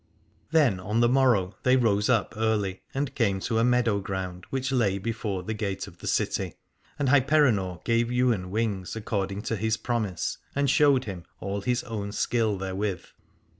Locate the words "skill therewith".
12.13-13.05